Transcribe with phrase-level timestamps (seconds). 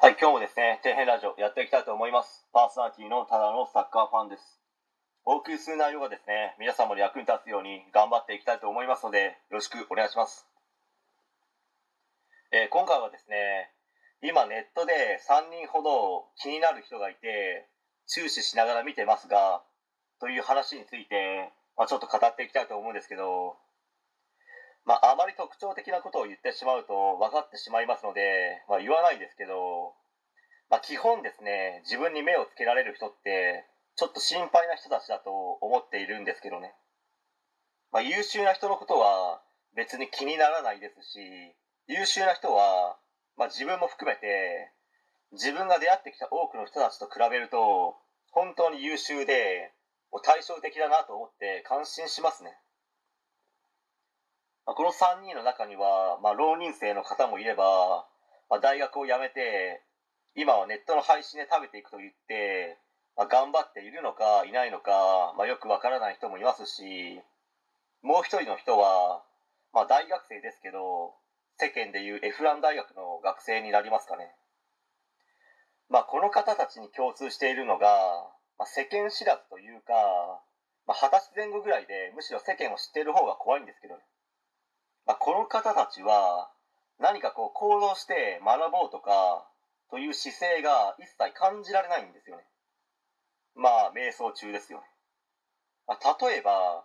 [0.00, 2.46] はい、今日もですね、底辺ラジオやっていきたいと思います。
[2.54, 4.62] パーソナリティのただのサッカーファンです。
[5.26, 10.46] お送りする内容がですね、皆様に役に立つように頑張っていきたいと思いますので、よろしくお願いします。
[12.54, 13.74] えー今回はですね、
[14.22, 17.66] 今ネットで3人ほど気になる人がいて、
[18.06, 19.64] 注視しながら見てますが、
[20.20, 23.58] という話について、まあ、ちょっと語っていきたいと思うんですけど、
[24.88, 29.92] まあ、あまり特徴的なことを言ってしまうと分かってしまいますので、まあ、言わないですけど、
[30.72, 33.68] まあ、基本ですね自分に目をつけられる人って
[34.00, 35.28] ちょっと心配な人たちだと
[35.60, 36.72] 思っているんですけどね、
[37.92, 39.44] まあ、優秀な人のことは
[39.76, 41.20] 別に気にならないですし
[41.84, 42.96] 優秀な人は、
[43.36, 44.72] まあ、自分も含めて
[45.36, 47.92] 自分が出会ってきた多くの人たちと比べると
[48.32, 49.68] 本当に優秀で
[50.24, 52.56] 対照的だなと思って感心しますね。
[54.68, 58.04] まあこの3人の中には、まあ、浪人生の方もいれば、
[58.52, 59.80] まあ、大学を辞めて
[60.36, 62.76] 今はネットの配信で食べていくと言って、
[63.16, 66.84] まあ、頑張っているのかいないのか、まあ、よくわからない人もいますし
[68.04, 69.24] もう一人の人は、
[69.72, 71.16] まあ、大学生ですけど
[71.56, 74.36] 世間でいうエフラン大学の学生になりますかね、
[75.88, 77.88] まあ、この方たちに共通しているのが、
[78.60, 79.96] まあ、世間知らずというか、
[80.84, 84.04] まあ、二十歳前後ぐらいでむしろ世間を知っている方が怖いんですけどね。
[85.08, 86.50] まあ、この方たちは
[87.00, 89.48] 何かこう行動して学ぼうとか
[89.90, 92.44] という姿勢が一切感じられないんですよね。
[93.56, 94.84] まあ瞑想中ですよね、
[95.88, 96.84] まあ、例えば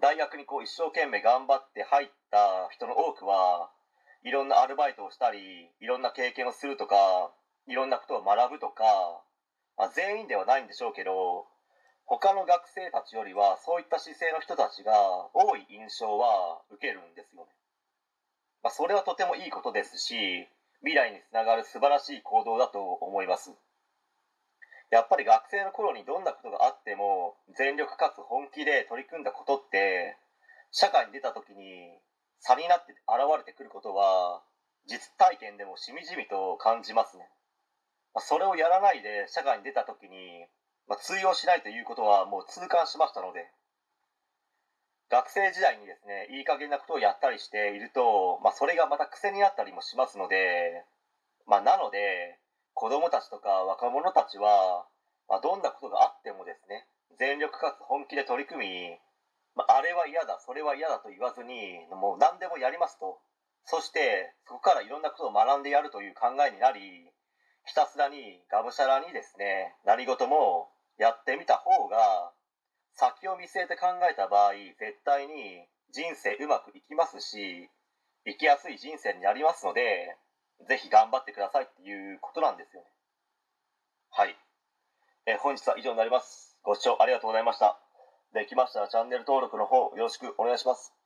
[0.00, 3.68] 大学にこう一生懸命頑張って入った人の多くは
[4.22, 7.34] いろんなアルバイトをしたりいろんな経験をするとか
[7.66, 8.84] いろんなことを学ぶとか、
[9.76, 11.44] まあ、全員ではないんでしょうけど
[12.08, 14.92] 他の学生たちよりはそういった姿勢の人たちが
[15.36, 17.52] 多い印象は受けるんですよね、
[18.64, 20.48] まあ、それはとてもいいことですし
[20.80, 23.52] 未来につながる素晴らしい行動だと思います。
[24.90, 30.16] やっぱり学生の頃にどんなことがあっても全力かつ本気で取り組んだことって
[30.70, 31.92] 社会に出た時に
[32.40, 34.40] 差になって現れてくることは
[34.86, 37.28] 実体験でもしみじみと感じますね、
[38.16, 40.48] それをやらないで社会に出た時に
[40.88, 43.50] まあ、通用しないということはもう痛感しましたので
[45.10, 50.84] 学生時代にですねいい加減なことをやったりしていると、まあ、それがまた癖になったりもしますので、
[51.46, 52.38] まあ、なので
[52.74, 54.84] 子供たちとか若者たちは、
[55.28, 56.84] まあ、どんなことがあってもですね
[57.18, 58.98] 全力かつ本気で取り組み、
[59.56, 63.20] まあ、あれは嫌だそれは嫌だと言わずにもう何でもやりますと。
[63.64, 66.80] そしてそこからいろんなことを学んでやるという考えになり
[67.66, 72.32] ひたすらにがむしゃらにですね何事もやってみた方が
[72.94, 75.64] 先を見据えて考えた場合絶対に
[75.94, 77.70] 人生うまくいきますし
[78.26, 80.16] 生きやすい人生になりますので
[80.66, 82.88] ぜひ頑張ってくださいっていうことなんですよね。
[84.10, 84.36] はい、
[85.26, 86.58] えー本日は以上になります。
[86.64, 87.78] ご視聴ありがとうございました。
[88.34, 90.97] できましたらチャンネル登録の方よろしくお願いします。